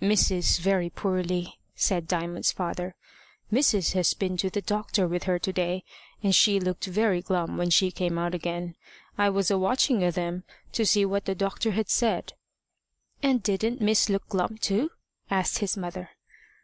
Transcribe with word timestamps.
"Miss 0.00 0.32
is 0.32 0.58
very 0.58 0.90
poorly," 0.90 1.60
said 1.76 2.08
Diamond's 2.08 2.50
father. 2.50 2.96
"Mis'ess 3.52 3.92
has 3.92 4.14
been 4.14 4.36
to 4.38 4.50
the 4.50 4.60
doctor 4.60 5.06
with 5.06 5.22
her 5.30 5.38
to 5.38 5.52
day, 5.52 5.84
and 6.24 6.34
she 6.34 6.58
looked 6.58 6.86
very 6.86 7.22
glum 7.22 7.56
when 7.56 7.70
she 7.70 7.92
came 7.92 8.18
out 8.18 8.34
again. 8.34 8.74
I 9.16 9.30
was 9.30 9.48
a 9.48 9.56
watching 9.56 10.02
of 10.02 10.16
them 10.16 10.42
to 10.72 10.84
see 10.84 11.04
what 11.04 11.26
doctor 11.38 11.70
had 11.70 11.88
said." 11.88 12.32
"And 13.22 13.44
didn't 13.44 13.80
Miss 13.80 14.08
look 14.08 14.28
glum 14.28 14.58
too?" 14.58 14.90
asked 15.30 15.58
his 15.60 15.76
mother. 15.76 16.10